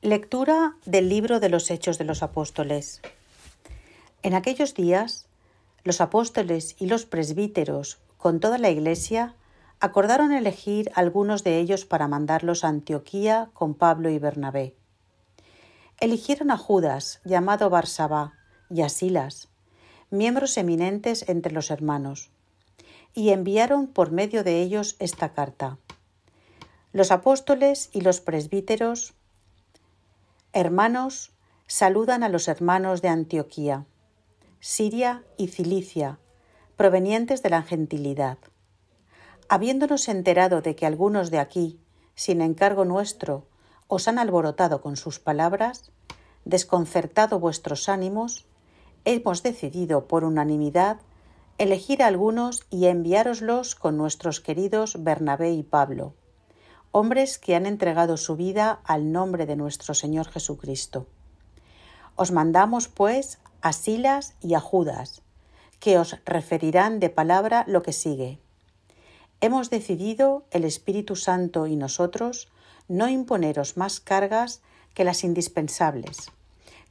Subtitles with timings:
[0.00, 3.02] Lectura del libro de los Hechos de los Apóstoles.
[4.22, 5.26] En aquellos días,
[5.82, 9.34] los apóstoles y los presbíteros, con toda la Iglesia,
[9.80, 14.76] acordaron elegir algunos de ellos para mandarlos a Antioquía con Pablo y Bernabé.
[15.98, 18.34] Eligieron a Judas, llamado Barsabá,
[18.70, 19.48] y a Silas,
[20.10, 22.30] miembros eminentes entre los hermanos,
[23.14, 25.76] y enviaron por medio de ellos esta carta.
[26.92, 29.17] Los apóstoles y los presbíteros
[30.54, 31.32] Hermanos,
[31.66, 33.84] saludan a los hermanos de Antioquía,
[34.60, 36.18] Siria y Cilicia,
[36.74, 38.38] provenientes de la gentilidad.
[39.50, 41.78] Habiéndonos enterado de que algunos de aquí,
[42.14, 43.46] sin encargo nuestro,
[43.88, 45.90] os han alborotado con sus palabras,
[46.46, 48.46] desconcertado vuestros ánimos,
[49.04, 50.96] hemos decidido por unanimidad
[51.58, 56.14] elegir a algunos y enviároslos con nuestros queridos Bernabé y Pablo
[56.90, 61.06] hombres que han entregado su vida al nombre de nuestro Señor Jesucristo.
[62.16, 65.22] Os mandamos, pues, a Silas y a Judas,
[65.80, 68.38] que os referirán de palabra lo que sigue.
[69.40, 72.48] Hemos decidido, el Espíritu Santo y nosotros,
[72.88, 74.62] no imponeros más cargas
[74.94, 76.32] que las indispensables,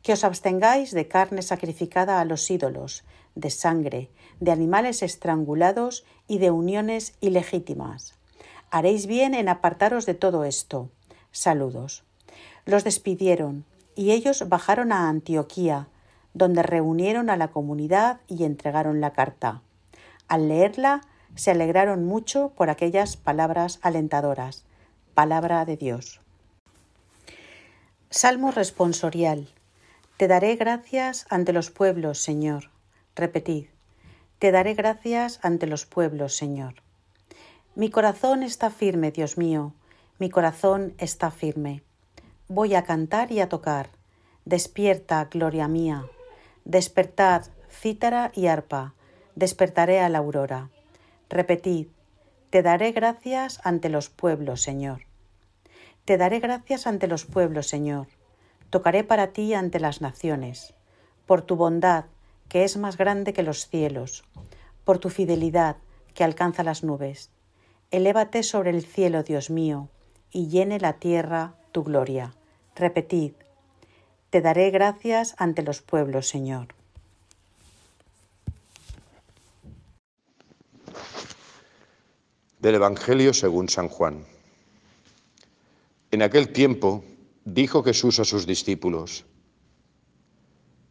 [0.03, 3.03] que os abstengáis de carne sacrificada a los ídolos,
[3.35, 8.16] de sangre, de animales estrangulados y de uniones ilegítimas
[8.69, 10.89] Haréis bien en apartaros de todo esto.
[11.31, 12.03] Saludos.
[12.65, 13.65] Los despidieron,
[13.95, 15.87] y ellos bajaron a Antioquía,
[16.33, 19.61] donde reunieron a la comunidad y entregaron la carta.
[20.27, 21.01] Al leerla,
[21.35, 24.65] se alegraron mucho por aquellas palabras alentadoras.
[25.13, 26.19] Palabra de Dios.
[28.09, 29.49] Salmo responsorial.
[30.17, 32.69] Te daré gracias ante los pueblos, Señor.
[33.15, 33.67] Repetid.
[34.39, 36.86] Te daré gracias ante los pueblos, Señor.
[37.77, 39.71] Mi corazón está firme, Dios mío,
[40.17, 41.83] mi corazón está firme.
[42.47, 43.89] Voy a cantar y a tocar.
[44.45, 46.07] Despierta, gloria mía.
[46.65, 48.95] Despertad, cítara y arpa.
[49.35, 50.71] Despertaré a la aurora.
[51.29, 51.89] Repetid,
[52.49, 55.03] te daré gracias ante los pueblos, Señor.
[56.03, 58.07] Te daré gracias ante los pueblos, Señor.
[58.71, 60.73] Tocaré para ti ante las naciones,
[61.27, 62.05] por tu bondad,
[62.49, 64.23] que es más grande que los cielos,
[64.83, 65.75] por tu fidelidad,
[66.15, 67.29] que alcanza las nubes
[67.89, 69.89] Elévate sobre el cielo, Dios mío,
[70.29, 72.33] y llene la tierra tu gloria.
[72.75, 73.31] Repetid,
[74.29, 76.75] te daré gracias ante los pueblos, Señor.
[82.59, 84.25] Del Evangelio según San Juan.
[86.11, 87.05] En aquel tiempo
[87.45, 89.25] dijo Jesús a sus discípulos,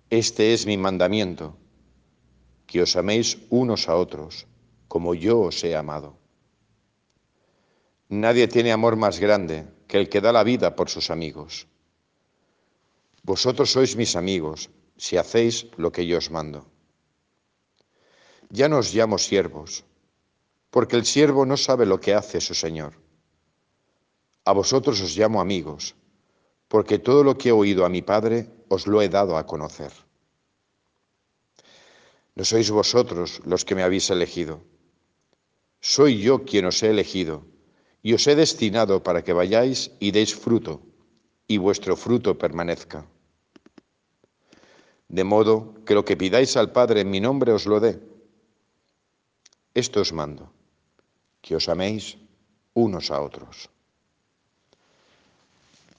[0.08, 1.58] Este es mi mandamiento,
[2.66, 4.46] que os améis unos a otros,
[4.88, 6.16] como yo os he amado.
[8.08, 11.66] Nadie tiene amor más grande que el que da la vida por sus amigos.
[13.24, 16.70] Vosotros sois mis amigos si hacéis lo que yo os mando.
[18.50, 19.82] Ya no os llamo siervos,
[20.70, 22.94] porque el siervo no sabe lo que hace su Señor.
[24.44, 25.96] A vosotros os llamo amigos,
[26.68, 29.90] porque todo lo que he oído a mi Padre os lo he dado a conocer.
[32.36, 34.62] No sois vosotros los que me habéis elegido,
[35.80, 37.55] soy yo quien os he elegido
[38.06, 40.78] y os he destinado para que vayáis y deis fruto,
[41.48, 43.04] y vuestro fruto permanezca.
[45.08, 47.98] De modo que lo que pidáis al Padre en mi nombre os lo dé.
[49.74, 50.52] Esto os mando,
[51.42, 52.14] que os améis
[52.78, 53.70] unos a otros.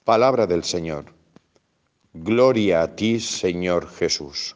[0.06, 1.12] Palabra del Señor.
[2.14, 4.56] Gloria a ti, Señor Jesús.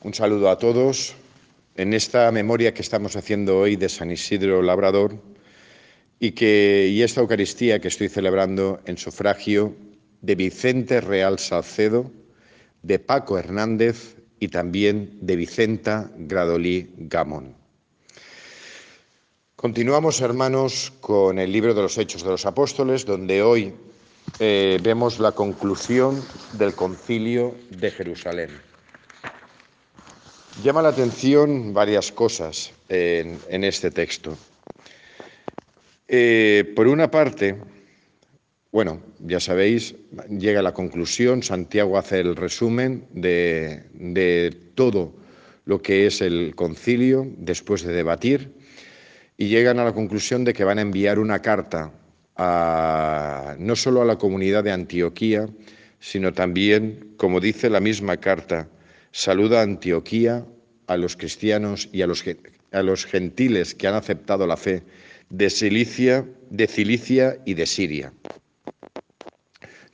[0.00, 1.20] Un saludo a todos
[1.76, 5.20] en esta memoria que estamos haciendo hoy de San Isidro Labrador
[6.20, 9.74] y, que, y esta Eucaristía que estoy celebrando en sufragio
[10.22, 12.10] de Vicente Real Salcedo,
[12.82, 17.54] de Paco Hernández y también de Vicenta Gradolí Gamón.
[19.56, 23.72] Continuamos, hermanos, con el libro de los Hechos de los Apóstoles, donde hoy
[24.38, 26.22] eh, vemos la conclusión
[26.52, 28.50] del concilio de Jerusalén.
[30.62, 34.38] Llama la atención varias cosas en, este texto.
[36.06, 37.56] Eh, por una parte,
[38.70, 39.96] bueno, ya sabéis,
[40.30, 45.12] llega a la conclusión, Santiago hace el resumen de, todo
[45.64, 48.52] lo que es el concilio después de debatir
[49.36, 51.90] y llegan a la conclusión de que van a enviar una carta
[53.58, 55.48] no solo a la comunidad de Antioquía,
[55.98, 58.68] sino también, como dice la misma carta,
[59.16, 60.44] Saluda a Antioquía,
[60.88, 62.24] a los cristianos y a los,
[62.72, 64.82] a los gentiles que han aceptado la fe
[65.30, 68.12] de Cilicia, de Cilicia y de Siria.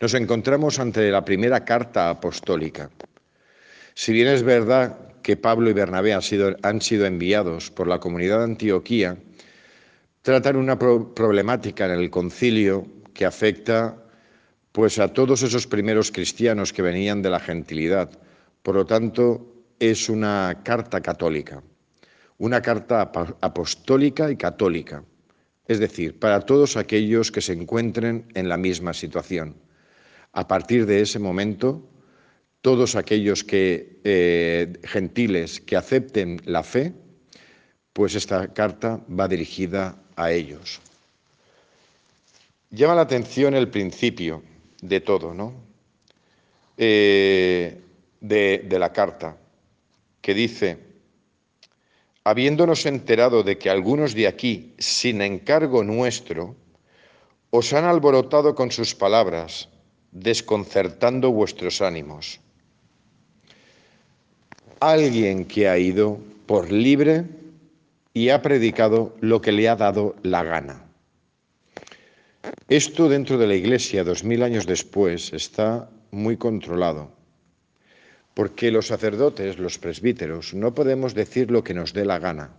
[0.01, 2.89] Nos encontramos ante la primera carta apostólica.
[3.93, 8.45] Si bien es verdad que Pablo y Bernabé han sido, enviados por la comunidad de
[8.45, 9.19] Antioquía,
[10.23, 14.03] tratan una problemática en el concilio que afecta
[14.73, 18.19] pues a todos esos primeros cristianos que venían de la gentilidad.
[18.62, 21.62] Por lo tanto, es una carta católica,
[22.39, 23.11] una carta
[23.41, 25.03] apostólica y católica,
[25.67, 29.57] es decir, para todos aquellos que se encuentren en la misma situación.
[30.33, 31.89] A partir de ese momento,
[32.61, 36.93] todos aquellos que, eh, gentiles que acepten la fe,
[37.93, 40.81] pues esta carta va dirigida a ellos.
[42.71, 44.43] Llama la atención el principio
[44.83, 45.55] de todo, ¿no?
[46.77, 47.81] Eh,
[48.21, 49.37] de, la carta,
[50.21, 50.79] que dice,
[52.25, 56.57] habiéndonos enterado de que algunos de aquí, sin encargo nuestro,
[57.51, 59.69] os han alborotado con sus palabras,
[60.13, 62.41] desconcertando vuestros ánimos.
[64.81, 67.25] Alguien que ha ido por libre
[68.15, 70.85] y ha predicado lo que le ha dado la gana.
[72.69, 77.11] Esto dentro de la Iglesia, dos mil años después, está muy controlado,
[78.41, 82.57] porque los sacerdotes, los presbíteros, no podemos decir lo que nos dé la gana.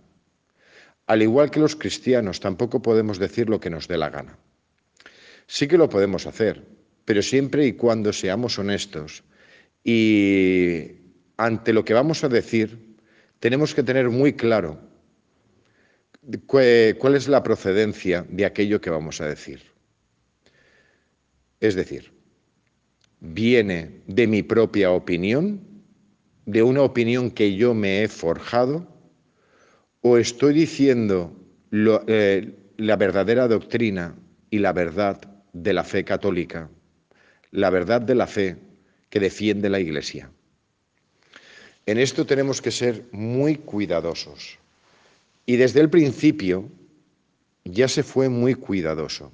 [1.08, 4.38] Al igual que los cristianos, tampoco podemos decir lo que nos dé la gana.
[5.48, 6.64] Sí que lo podemos hacer,
[7.04, 9.24] pero siempre y cuando seamos honestos
[9.82, 10.92] y
[11.36, 12.78] ante lo que vamos a decir,
[13.40, 14.78] tenemos que tener muy claro
[16.46, 19.62] cuál es la procedencia de aquello que vamos a decir.
[21.58, 22.12] Es decir,
[23.18, 25.71] viene de mi propia opinión,
[26.46, 28.86] de una opinión que yo me he forjado,
[30.00, 31.32] o estoy diciendo
[31.72, 34.14] eh, la verdadera doctrina
[34.50, 35.20] y la verdad
[35.52, 36.68] de la fe católica,
[37.52, 38.56] la verdad de la fe
[39.08, 40.30] que defiende la Iglesia.
[41.86, 44.58] En esto tenemos que ser muy cuidadosos.
[45.46, 46.68] Y desde el principio
[47.64, 49.32] ya se fue muy cuidadoso.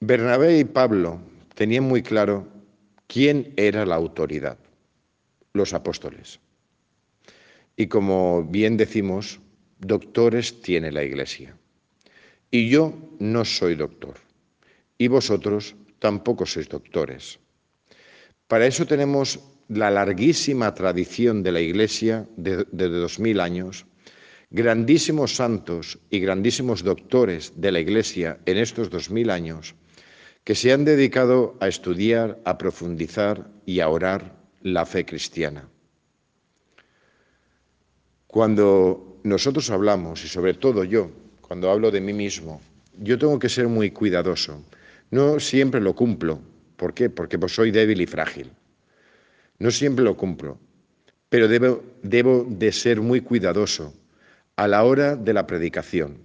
[0.00, 1.20] Bernabé y Pablo
[1.54, 2.46] tenían muy claro
[3.10, 4.56] quién era la autoridad,
[5.52, 6.38] los apóstoles.
[7.76, 9.40] Y como bien decimos,
[9.80, 11.56] doctores tiene la Iglesia.
[12.52, 14.14] Y yo no soy doctor.
[14.96, 17.40] Y vosotros tampoco sois doctores.
[18.46, 23.86] Para eso tenemos la larguísima tradición de la Iglesia de, dos mil años,
[24.50, 29.74] grandísimos santos y grandísimos doctores de la Iglesia en estos dos mil años
[30.50, 35.68] que se han dedicado a estudiar, a profundizar y a orar la fe cristiana.
[38.26, 41.08] Cuando nosotros hablamos, y sobre todo yo,
[41.40, 42.60] cuando hablo de mí mismo,
[42.98, 44.60] yo tengo que ser muy cuidadoso.
[45.12, 46.40] No siempre lo cumplo,
[46.74, 47.10] ¿Por qué?
[47.10, 48.50] Porque pues, soy débil y frágil.
[49.60, 50.58] No siempre lo cumplo,
[51.28, 53.94] pero debo, debo de ser muy cuidadoso
[54.56, 56.18] a la hora de la predicación,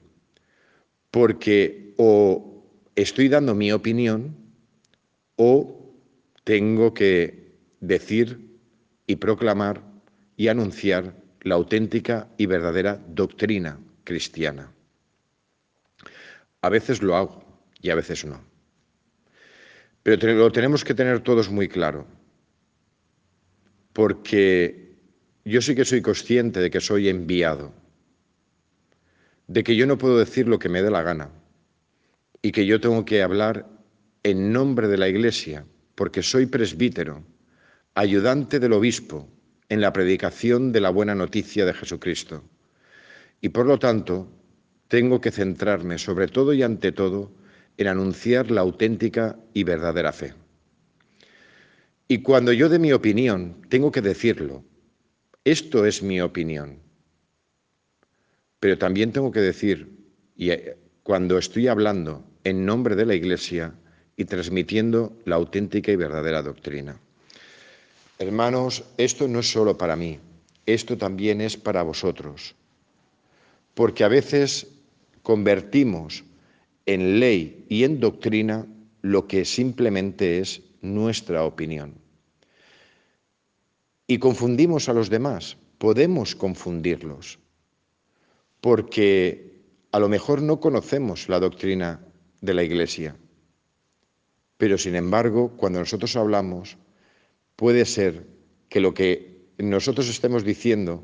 [1.12, 2.55] porque o
[2.96, 4.36] estoy dando mi opinión
[5.36, 5.94] o
[6.44, 8.58] tengo que decir
[9.06, 9.82] y proclamar
[10.38, 14.72] y anunciar la auténtica y verdadera doctrina cristiana.
[16.62, 17.44] A veces lo hago
[17.82, 18.42] y a veces no.
[20.02, 22.06] Pero lo tenemos que tener todos muy claro,
[23.94, 24.96] porque
[25.44, 27.74] yo sí que soy consciente de que soy enviado,
[29.48, 31.30] de que yo no puedo decir lo que me dé la gana
[32.46, 33.66] y que yo tengo que hablar
[34.22, 37.24] en nombre de la Iglesia, porque soy presbítero,
[37.96, 39.28] ayudante del obispo
[39.68, 42.44] en la predicación de la buena noticia de Jesucristo.
[43.42, 44.32] Y por lo tanto,
[44.90, 47.32] tengo que centrarme sobre todo y ante todo
[47.78, 50.36] en anunciar la auténtica y verdadera fe.
[52.08, 54.64] Y cuando yo dé mi opinión, tengo que decirlo.
[55.44, 56.78] Esto es mi opinión.
[58.60, 59.98] Pero también tengo que decir,
[60.38, 63.74] y eh, cuando estoy hablando en nombre de la Iglesia
[64.16, 66.98] y transmitiendo la auténtica y verdadera doctrina.
[68.18, 70.20] Hermanos, esto no es solo para mí,
[70.66, 72.56] esto también es para vosotros.
[73.74, 74.68] Porque a veces
[75.22, 76.24] convertimos
[76.86, 78.66] en ley y en doctrina
[79.02, 81.96] lo que simplemente es nuestra opinión.
[84.08, 87.40] Y confundimos a los demás, podemos confundirlos,
[88.62, 89.56] porque
[89.92, 92.05] a lo mejor no conocemos la doctrina
[92.46, 93.16] de la Iglesia,
[94.58, 96.78] pero sin embargo, cuando nosotros hablamos,
[97.56, 98.26] puede ser
[98.70, 101.04] que lo que nosotros estemos diciendo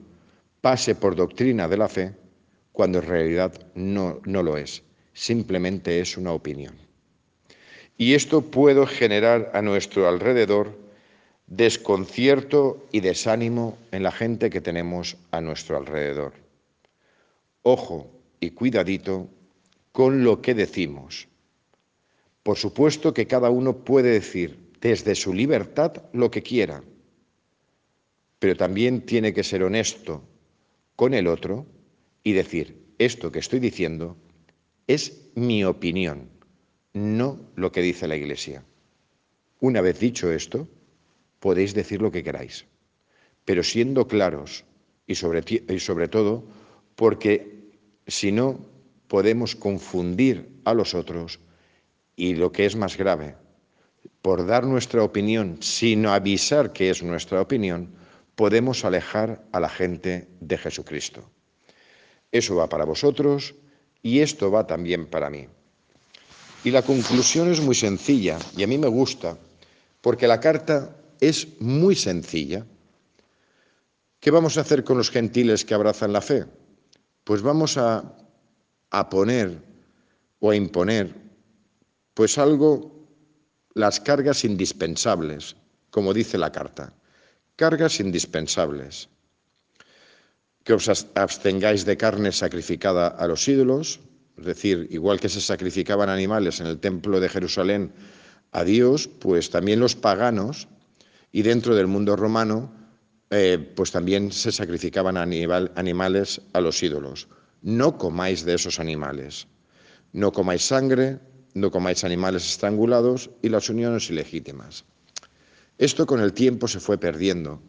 [0.62, 2.16] pase por doctrina de la fe,
[2.72, 4.84] cuando en realidad no, no lo es,
[5.14, 6.76] simplemente es una opinión.
[7.98, 10.80] Y esto puede generar a nuestro alrededor
[11.48, 16.34] desconcierto y desánimo en la gente que tenemos a nuestro alrededor.
[17.62, 19.28] Ojo y cuidadito
[19.92, 21.28] con lo que decimos.
[22.44, 26.84] Por supuesto que cada uno puede decir desde su libertad lo que quiera,
[28.40, 30.24] pero también tiene que ser honesto
[30.96, 31.68] con el otro
[32.24, 34.18] y decir, esto que estoy diciendo
[34.88, 36.30] es mi opinión,
[36.94, 38.64] no lo que dice la Iglesia.
[39.60, 40.68] Una vez dicho esto,
[41.40, 42.66] podéis decir lo que queráis,
[43.46, 44.66] pero siendo claros
[45.06, 46.44] y sobre, y sobre todo
[46.96, 47.72] porque
[48.08, 48.60] si no
[49.08, 51.40] podemos confundir a los otros
[52.22, 53.34] y lo que es más grave,
[54.22, 57.96] por dar nuestra opinión sin avisar que es nuestra opinión,
[58.36, 61.28] podemos alejar a la gente de Jesucristo.
[62.32, 63.56] Eso va para vosotros
[64.04, 65.48] y esto va también para mí.
[66.64, 69.36] Y la conclusión es muy sencilla y a mí me gusta
[70.02, 72.68] porque la carta es muy sencilla.
[74.20, 76.46] ¿Qué vamos a hacer con los gentiles que abrazan la fe?
[77.24, 78.16] Pues vamos a,
[78.92, 79.58] a poner
[80.40, 81.21] o a imponer
[82.14, 83.08] pues algo,
[83.74, 85.56] las cargas indispensables,
[85.90, 86.94] como dice la carta,
[87.56, 89.10] cargas indispensables.
[90.64, 94.00] Que os abstengáis de carne sacrificada a los ídolos,
[94.38, 97.94] es decir, igual que se sacrificaban animales en el templo de Jerusalén
[98.52, 100.68] a Dios, pues también los paganos
[101.32, 102.74] y dentro del mundo romano,
[103.30, 107.28] eh, pues también se sacrificaban animales a los ídolos.
[107.62, 109.48] No comáis de esos animales.
[110.12, 111.20] No comáis sangre,
[111.54, 114.86] no comáis animales estrangulados y las uniones ilegítimas.
[115.78, 117.62] Esto con el tiempo se fue perdiendo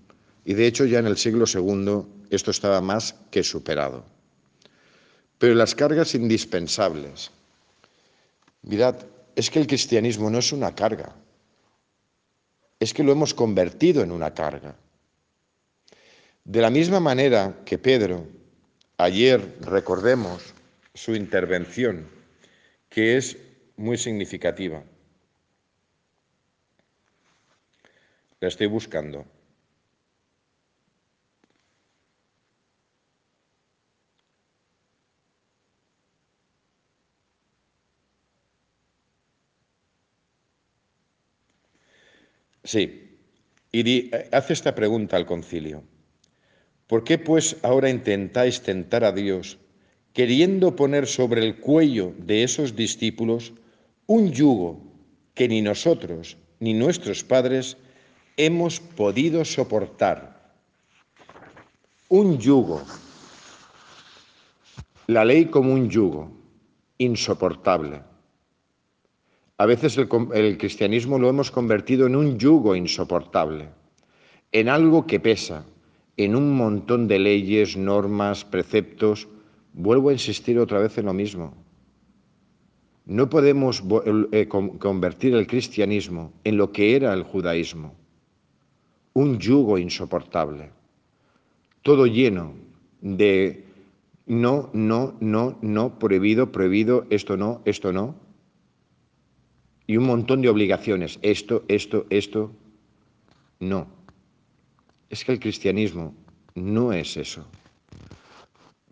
[0.45, 4.05] y de hecho ya en el siglo II esto estaba más que superado.
[5.39, 7.31] Pero las cargas indispensables.
[8.62, 8.97] Mirad,
[9.35, 11.15] es que el cristianismo no es una carga,
[12.79, 14.77] es que lo hemos convertido en una carga.
[16.45, 18.27] De la misma manera que Pedro,
[18.99, 20.43] ayer recordemos
[20.95, 22.07] su intervención,
[22.89, 23.37] que es
[23.76, 24.83] muy significativa.
[28.41, 29.25] La estoy buscando.
[42.64, 43.19] Sí,
[43.73, 45.83] y hace esta pregunta al concilio.
[46.87, 49.59] ¿Por qué pues ahora intentáis tentar a Dios
[50.12, 53.52] queriendo poner sobre el cuello de esos discípulos
[54.07, 54.81] un yugo
[55.35, 57.77] que ni nosotros ni nuestros padres
[58.37, 60.55] hemos podido soportar.
[62.09, 62.83] Un yugo.
[65.09, 66.31] La ley como un yugo,
[66.99, 68.03] insoportable.
[69.59, 73.69] A veces el, cristianismo lo hemos convertido en un yugo insoportable,
[74.53, 75.65] en algo que pesa,
[76.17, 79.29] en un montón de leyes, normas, preceptos.
[79.73, 81.55] Vuelvo a insistir otra vez en lo mismo.
[83.05, 83.83] No podemos
[84.33, 87.95] eh, convertir el cristianismo en lo que era el judaísmo,
[89.15, 90.71] un yugo insoportable,
[91.83, 92.55] todo lleno
[93.01, 93.65] de
[94.27, 98.15] no, no, no, no, prohibido, prohibido, esto no, esto no,
[99.87, 102.53] y un montón de obligaciones, esto, esto, esto,
[103.59, 103.89] no.
[105.11, 106.15] Es que el cristianismo
[106.55, 107.45] no es eso.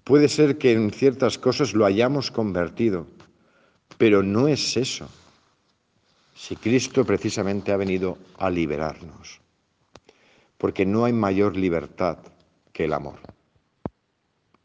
[0.05, 3.07] Puede ser que en ciertas cosas lo hayamos convertido,
[3.99, 5.09] pero no es eso.
[6.35, 9.41] Si Cristo precisamente ha venido a liberarnos,
[10.57, 12.19] porque no hay mayor libertad
[12.73, 13.19] que el amor.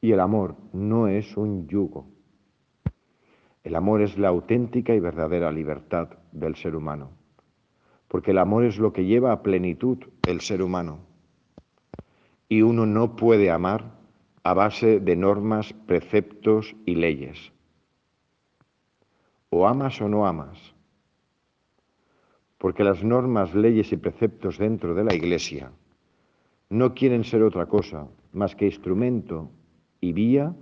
[0.02, 2.08] Y el amor no es un yugo.
[3.64, 7.10] El amor es la auténtica y verdadera libertad del ser humano,
[8.08, 11.00] porque el amor es lo que lleva a plenitud el ser humano.
[12.48, 13.96] Y uno no puede amar
[14.44, 17.55] a base de normas, preceptos y leyes.
[19.58, 20.60] O amas o no amas.
[22.58, 25.72] Porque las normas, leyes y preceptos dentro de la Iglesia
[26.70, 29.50] no quieren ser otra cosa más que instrumento
[30.02, 30.54] y vía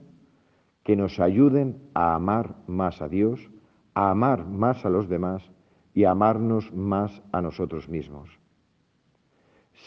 [0.84, 3.50] que nos ayuden a amar más a Dios,
[3.96, 5.42] a amar más a los demás
[5.96, 8.30] y a amarnos más a nosotros mismos.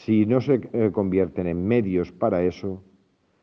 [0.02, 2.82] Si no se eh, convierten en medios para eso,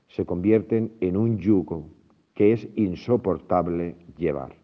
[0.09, 1.87] se convierten en un yugo
[2.33, 4.62] que es insoportable llevar.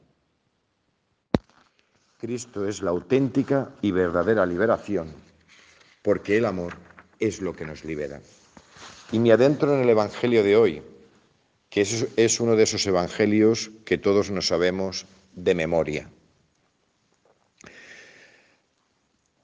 [2.19, 5.07] Cristo es la auténtica y verdadera liberación,
[6.01, 6.75] porque el amor
[7.17, 8.19] es lo que nos libera.
[9.13, 10.81] Y me adentro en el Evangelio de hoy,
[11.69, 16.09] que es, uno de esos evangelios que todos nos sabemos de memoria.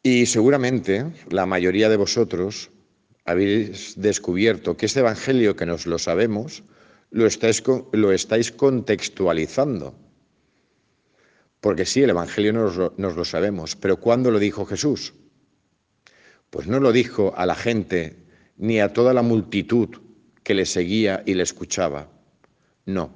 [0.03, 2.71] Y seguramente la mayoría de vosotros
[3.23, 6.63] habéis descubierto que este Evangelio que nos lo sabemos,
[7.09, 7.63] lo estáis,
[7.93, 9.95] lo estáis contextualizando.
[11.65, 15.15] Porque sí, el Evangelio nos nos lo sabemos, pero ¿cuándo lo dijo Jesús?
[16.51, 18.17] Pues no lo dijo a la gente
[18.55, 19.89] ni a toda la multitud
[20.43, 22.07] que le seguía y le escuchaba.
[22.85, 23.09] No.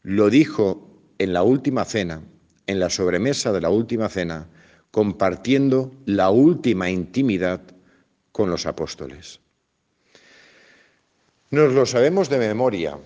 [0.00, 2.22] Lo dijo en la última cena,
[2.66, 4.48] en la sobremesa de la última cena,
[4.90, 7.60] compartiendo la última intimidad
[8.32, 9.40] con los apóstoles.
[11.50, 12.96] Nos lo sabemos de memoria,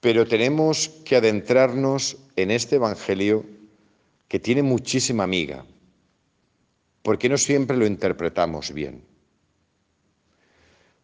[0.00, 3.44] pero tenemos que adentrarnos en este Evangelio
[4.28, 5.64] que tiene muchísima amiga,
[7.02, 9.04] porque no siempre lo interpretamos bien.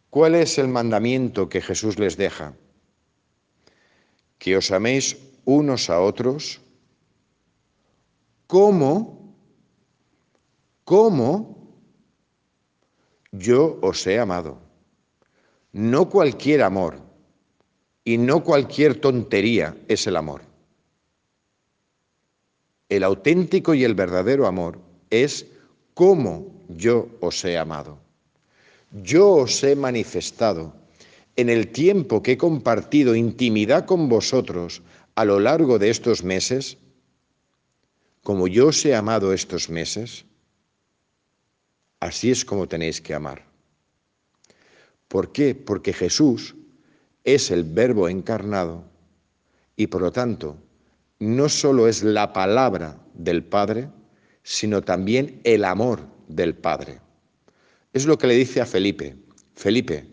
[0.09, 2.53] ¿Cuál es el mandamiento que Jesús les deja?
[4.37, 6.61] Que os améis unos a otros
[8.45, 9.33] como,
[10.83, 11.73] como
[13.31, 14.61] yo os he amado.
[15.71, 17.01] No cualquier amor
[18.05, 20.41] y no cualquier tontería es el amor.
[22.89, 24.79] El auténtico y el verdadero amor
[25.09, 25.47] es
[25.93, 27.99] como yo os he amado.
[28.91, 30.73] Yo os he manifestado
[31.35, 34.83] en el tiempo que he compartido intimidad con vosotros
[35.15, 36.77] a lo largo de estos meses,
[38.21, 40.25] como yo os he amado estos meses,
[41.99, 43.45] así es como tenéis que amar.
[45.07, 45.55] ¿Por qué?
[45.55, 46.55] Porque Jesús
[47.23, 48.83] es el verbo encarnado
[49.75, 50.57] y por lo tanto
[51.19, 53.89] no solo es la palabra del Padre,
[54.43, 56.99] sino también el amor del Padre.
[57.93, 59.15] Es lo que le dice a Felipe,
[59.53, 60.05] Felipe,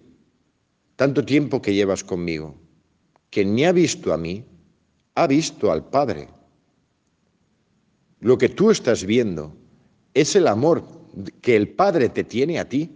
[0.96, 2.54] tanto tiempo que llevas conmigo,
[3.30, 4.44] quien me ha visto a mí,
[5.14, 6.28] ha visto al Padre.
[8.20, 9.56] Lo que tú estás viendo
[10.14, 10.84] es el amor
[11.40, 12.90] que el Padre te tiene a ti.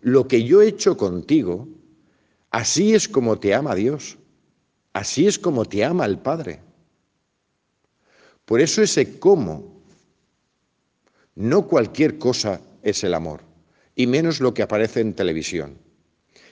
[0.00, 1.68] Lo que yo he hecho contigo,
[2.56, 4.16] así es como te ama Dios,
[4.94, 6.60] así es como te ama el Padre.
[8.46, 9.82] Por eso ese cómo,
[11.34, 13.42] no cualquier cosa es el amor,
[13.94, 15.76] y menos lo que aparece en televisión.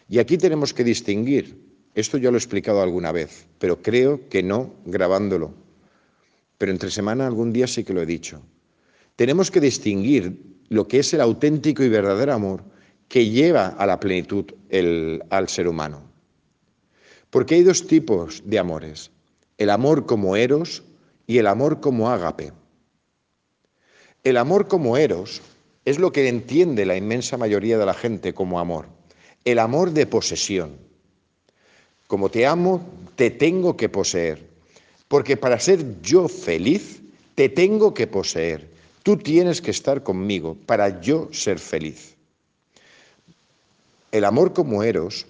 [0.06, 1.58] Y aquí tenemos que distinguir,
[1.94, 5.54] esto ya lo he explicado alguna vez, pero creo que no grabándolo,
[6.58, 8.42] pero entre semana algún día sí que lo he dicho.
[9.16, 10.38] Tenemos que distinguir
[10.68, 12.73] lo que es el auténtico y verdadero amor
[13.08, 14.46] que lleva a la plenitud
[15.30, 16.02] al ser humano.
[17.30, 19.10] Porque hay dos tipos de amores,
[19.58, 20.82] el amor como eros
[21.26, 22.52] y el amor como ágape.
[24.22, 25.42] El amor como eros
[25.84, 28.86] es lo que entiende la inmensa mayoría de la gente como amor,
[29.44, 30.78] el amor de posesión.
[32.06, 32.86] Como te amo,
[33.16, 34.48] te tengo que poseer,
[35.08, 37.02] porque para ser yo feliz,
[37.34, 38.68] te tengo que poseer.
[39.02, 42.13] Tú tienes que estar conmigo para yo ser feliz.
[44.14, 45.26] El amor como eros,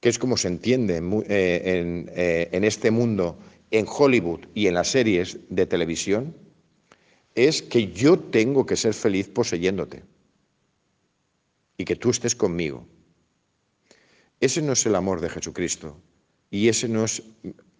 [0.00, 3.38] que es como se entiende en, eh, eh, en este mundo
[3.70, 6.34] en Hollywood y en las series de televisión
[7.34, 10.02] es que yo tengo que ser feliz poseyéndote
[11.76, 12.86] y que tú estés conmigo.
[14.40, 16.00] Ese no es el amor de Jesucristo
[16.50, 17.22] y ese no es,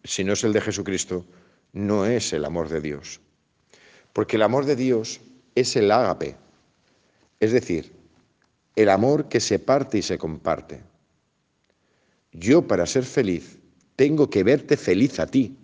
[0.04, 1.24] si no es el de Jesucristo,
[1.72, 3.22] no es el amor de Dios.
[4.12, 5.22] Porque el amor de Dios
[5.54, 6.36] es el ágape,
[7.40, 7.99] es decir,
[8.82, 10.80] el amor que se parte y se comparte.
[12.32, 13.58] Yo para ser feliz
[13.96, 15.56] tengo que verte feliz a ti,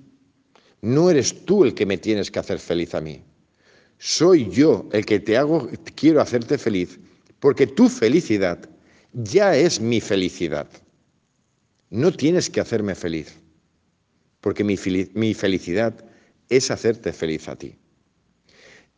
[0.83, 3.23] no eres tú el que me tienes que hacer feliz a mí.
[3.99, 6.99] Soy yo el que te hago, quiero hacerte feliz,
[7.41, 8.59] porque tu felicidad
[9.15, 10.69] ya es mi felicidad.
[11.89, 13.35] No tienes que hacerme feliz,
[14.43, 14.77] porque mi,
[15.15, 15.95] mi felicidad
[16.51, 17.75] es hacerte feliz a ti.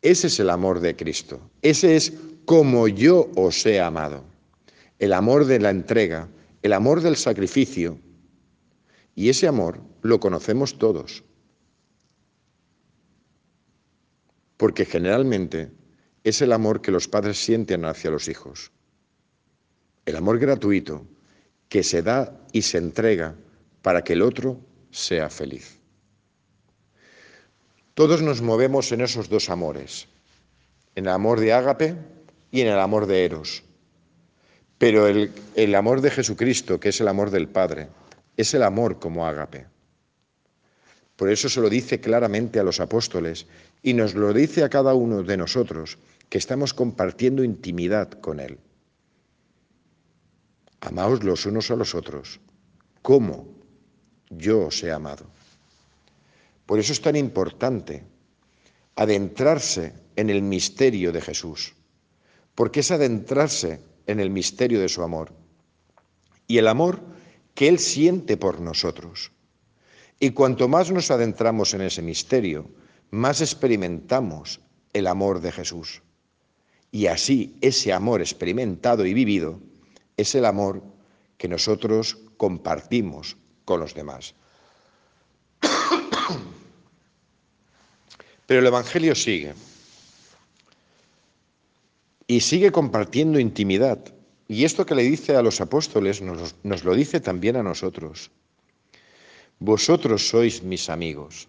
[0.02, 1.40] Ese es el amor de Cristo.
[1.62, 2.12] Ese es
[2.48, 4.24] como yo os he amado.
[4.98, 6.30] El amor de la entrega,
[6.62, 7.98] el amor del sacrificio.
[9.14, 11.22] Y ese amor lo conocemos todos.
[14.56, 15.70] porque generalmente
[16.24, 18.72] es el amor que los padres sienten hacia los hijos.
[20.04, 21.06] El amor gratuito
[21.68, 23.36] que se da y se entrega
[23.82, 24.58] para que el otro
[24.90, 25.78] sea feliz.
[27.94, 30.08] Todos nos movemos en esos dos amores,
[30.96, 32.17] en el amor de ágape
[32.50, 33.62] y en el amor de eros.
[34.78, 37.88] Pero el, el amor de Jesucristo, que es el amor del Padre,
[38.36, 39.66] es el amor como ágape.
[41.16, 43.46] Por eso se lo dice claramente a los apóstoles
[43.82, 48.58] y nos lo dice a cada uno de nosotros, que estamos compartiendo intimidad con Él.
[50.80, 52.38] Amaos los unos a los otros.
[53.02, 53.58] ¿Cómo?
[54.30, 55.26] yo os he amado.
[56.66, 58.04] Por eso es tan importante
[58.96, 61.74] adentrarse en el misterio de Jesús,
[62.58, 65.32] porque es adentrarse en el misterio de su amor
[66.48, 67.00] y el amor
[67.54, 69.30] que Él siente por nosotros.
[70.18, 72.68] Y cuanto más nos adentramos en ese misterio,
[73.12, 74.58] más experimentamos
[74.92, 76.02] el amor de Jesús.
[76.90, 79.60] Y así ese amor experimentado y vivido
[80.16, 80.82] es el amor
[81.36, 84.34] que nosotros compartimos con los demás.
[88.46, 89.54] Pero el Evangelio sigue.
[92.30, 94.14] Y sigue compartiendo intimidad.
[94.46, 98.30] Y esto que le dice a los apóstoles nos, lo dice también a nosotros.
[99.58, 101.48] Vosotros sois mis amigos.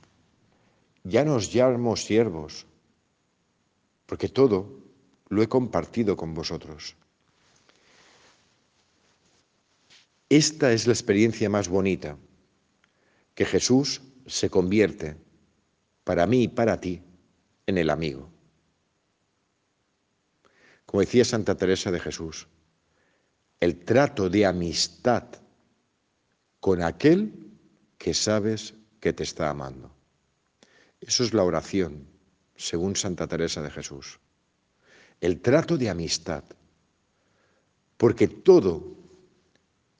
[1.03, 2.65] Ya nos llamo siervos,
[4.05, 4.79] porque todo
[5.27, 6.95] lo he compartido con vosotros.
[10.29, 12.17] Esta es la experiencia más bonita,
[13.35, 15.17] que Jesús se convierte
[16.05, 17.01] para mí y para ti
[17.67, 18.38] en el amigo.
[20.89, 22.47] Como decía Santa Teresa de Jesús,
[23.59, 25.23] el trato de amistad
[26.59, 27.31] con aquel
[27.99, 29.93] que sabes que te está amando.
[30.99, 32.07] Eso es la oración,
[32.55, 34.19] según Santa Teresa de Jesús.
[35.21, 36.43] El trato de amistad,
[37.95, 38.97] porque todo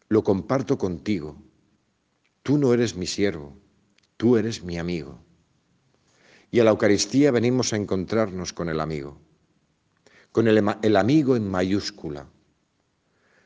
[0.07, 1.37] lo comparto contigo.
[2.41, 3.55] Tú no eres mi siervo,
[4.17, 5.19] tú eres mi amigo.
[6.49, 9.21] Y a la Eucaristía venimos a encontrarnos con el amigo,
[10.31, 12.27] con el, el, amigo en mayúscula,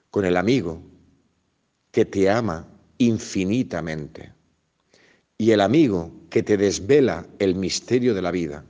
[0.09, 0.81] con el amigo
[1.91, 2.67] que te ama
[2.97, 4.33] infinitamente
[5.37, 8.65] y el amigo que te desvela el misterio de la vida,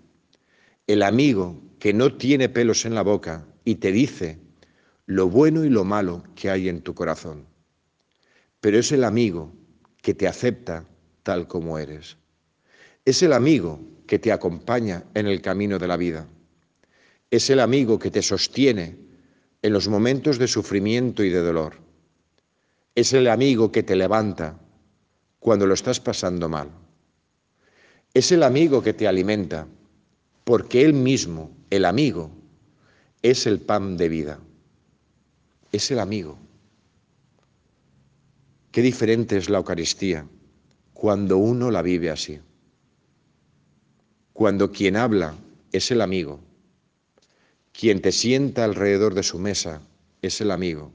[0.87, 4.39] el amigo que no tiene pelos en la boca y te dice
[5.05, 7.53] lo bueno y lo malo que hay en tu corazón
[8.63, 9.51] pero es el amigo
[10.01, 10.85] que te acepta
[11.21, 12.15] tal como eres.
[13.03, 16.25] Es el amigo que te acompaña en el camino de la vida.
[17.33, 18.95] Es el amigo que te sostiene
[19.63, 21.77] en los momentos de sufrimiento y de dolor.
[22.93, 24.59] Es el amigo que te levanta
[25.39, 26.69] cuando lo estás pasando mal.
[28.13, 29.65] Es el amigo que te alimenta,
[30.43, 32.29] porque él mismo, el amigo,
[33.23, 34.39] es el pan de vida.
[35.71, 36.37] Es el amigo.
[38.71, 40.27] Qué diferente es la Eucaristía
[40.93, 42.39] cuando uno la vive así.
[44.33, 45.33] Cuando quien habla
[45.71, 46.39] es el amigo,
[47.73, 49.81] quien te sienta alrededor de su mesa
[50.21, 50.93] es el amigo,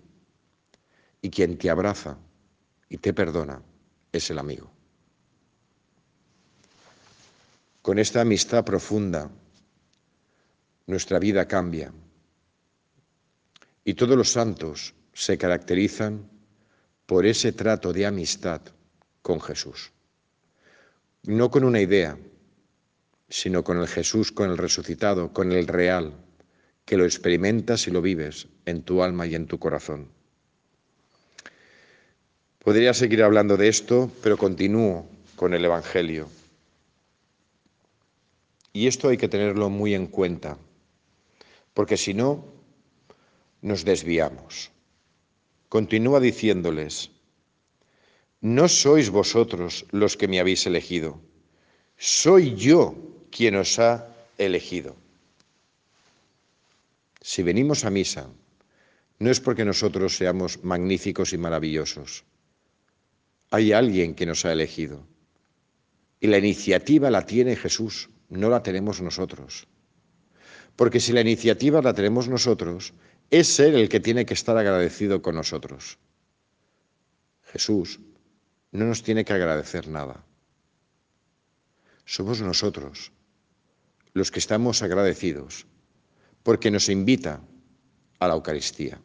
[1.21, 2.17] y quien te abraza
[2.89, 3.61] y te perdona
[4.13, 4.71] es el amigo.
[7.83, 9.31] Con esta amistad profunda,
[10.87, 11.93] nuestra vida cambia
[13.85, 16.31] y todos los santos se caracterizan
[17.07, 18.61] por ese trato de amistad
[19.23, 19.91] con Jesús.
[21.25, 22.19] No con una idea,
[23.29, 26.15] sino con el Jesús, con el resucitado, con el real,
[26.89, 30.09] que lo experimentas y lo vives en tu alma y en tu corazón.
[32.61, 36.31] Podría seguir hablando de esto, pero continúo con el Evangelio.
[38.73, 40.57] Y esto hay que tenerlo muy en cuenta,
[41.75, 42.47] porque si no,
[43.61, 44.71] nos desviamos.
[45.69, 47.11] Continúa diciéndoles,
[48.41, 51.21] no sois vosotros los que me habéis elegido,
[51.99, 52.95] soy yo
[53.31, 54.97] quien os ha elegido.
[57.29, 58.31] Si venimos a misa,
[59.19, 62.25] no es porque nosotros seamos magníficos y maravillosos.
[63.51, 65.07] Hay alguien que nos ha elegido.
[66.21, 69.69] Y la iniciativa la tiene Jesús, no la tenemos nosotros.
[70.75, 72.95] Porque si la iniciativa la tenemos nosotros,
[73.29, 75.99] es Él el que tiene que estar agradecido con nosotros.
[77.53, 78.01] Jesús
[78.73, 80.25] no nos tiene que agradecer nada.
[82.07, 83.13] Somos nosotros
[84.15, 85.67] los que estamos agradecidos
[86.49, 87.43] porque nos invita
[88.21, 88.99] a la Eucaristía.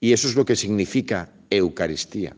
[0.00, 2.34] Y eso es lo que significa Eucaristía,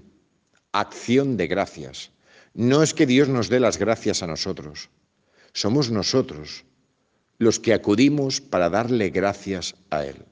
[0.72, 2.10] acción de gracias.
[2.52, 4.90] No es que Dios nos dé las gracias a nosotros,
[5.54, 6.66] somos nosotros
[7.38, 10.26] los que acudimos para darle gracias a Él,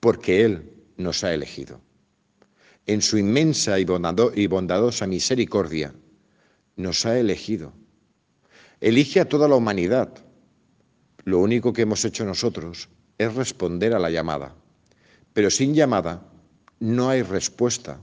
[0.00, 1.80] porque Él nos ha elegido.
[2.86, 5.94] En su inmensa y bondadosa misericordia,
[6.74, 7.72] nos ha elegido.
[8.80, 10.10] Elige a toda la humanidad.
[11.24, 14.54] Lo único que hemos hecho nosotros es responder a la llamada.
[15.32, 16.26] Pero sin llamada
[16.80, 18.00] no hay respuesta.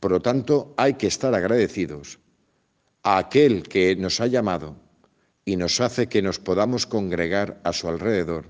[0.00, 2.18] Por lo tanto, hay que estar agradecidos
[3.02, 4.76] a aquel que nos ha llamado
[5.44, 8.46] y nos hace que nos podamos congregar a su alrededor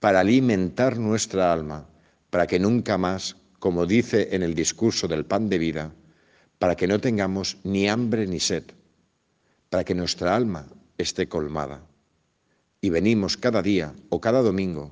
[0.00, 1.88] para alimentar nuestra alma,
[2.30, 5.92] para que nunca más como dice en el discurso del pan de vida,
[6.58, 8.64] para que no tengamos ni hambre ni sed,
[9.70, 11.82] para que nuestra alma esté colmada.
[12.80, 14.90] Y venimos cada día o cada domingo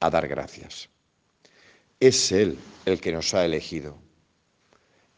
[0.00, 0.88] a dar gracias.
[2.00, 3.96] Es Él el que nos ha elegido.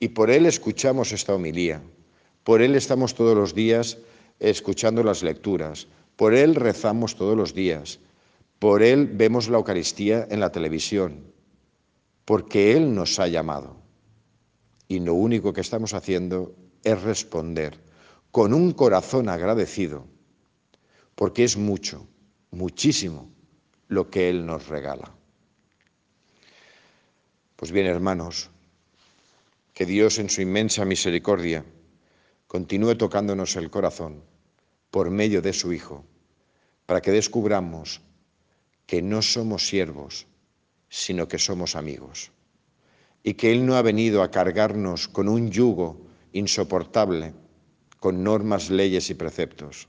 [0.00, 1.80] Y por Él escuchamos esta homilía,
[2.42, 3.98] por Él estamos todos los días
[4.40, 8.00] escuchando las lecturas, por Él rezamos todos los días,
[8.58, 11.32] por Él vemos la Eucaristía en la televisión,
[12.24, 13.76] porque Él nos ha llamado.
[14.88, 17.78] Y lo único que estamos haciendo es responder
[18.32, 20.06] con un corazón agradecido,
[21.14, 22.08] porque es mucho,
[22.50, 23.30] muchísimo
[23.88, 25.14] lo que Él nos regala.
[27.56, 28.48] Pues bien, hermanos,
[29.74, 31.62] que Dios en su inmensa misericordia
[32.46, 34.24] continúe tocándonos el corazón
[34.90, 36.04] por medio de su Hijo,
[36.86, 38.00] para que descubramos
[38.86, 40.26] que no somos siervos,
[40.88, 42.32] sino que somos amigos,
[43.22, 47.34] y que Él no ha venido a cargarnos con un yugo insoportable,
[48.02, 49.88] con normas, leyes y preceptos,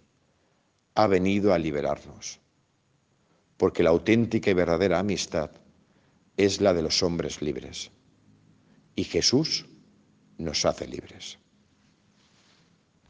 [0.94, 2.40] ha venido a liberarnos,
[3.58, 5.50] porque la auténtica y verdadera amistad
[6.38, 7.90] es la de los hombres libres,
[8.96, 9.66] y Jesús
[10.38, 11.40] nos hace libres.